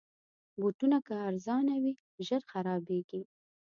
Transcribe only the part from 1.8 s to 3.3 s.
وي، ژر خرابیږي.